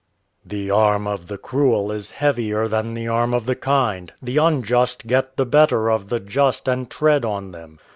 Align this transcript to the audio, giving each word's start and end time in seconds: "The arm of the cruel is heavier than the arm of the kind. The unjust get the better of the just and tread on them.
"The 0.43 0.71
arm 0.71 1.05
of 1.05 1.27
the 1.27 1.37
cruel 1.37 1.91
is 1.91 2.09
heavier 2.09 2.67
than 2.67 2.95
the 2.95 3.07
arm 3.07 3.35
of 3.35 3.45
the 3.45 3.55
kind. 3.55 4.11
The 4.19 4.37
unjust 4.37 5.05
get 5.05 5.37
the 5.37 5.45
better 5.45 5.91
of 5.91 6.09
the 6.09 6.19
just 6.19 6.67
and 6.67 6.89
tread 6.89 7.23
on 7.23 7.51
them. 7.51 7.77